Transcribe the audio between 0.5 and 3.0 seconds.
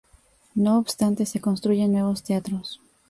No obstante, se construyen nuevos teatros.